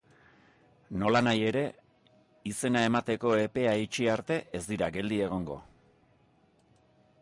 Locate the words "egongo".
5.29-5.61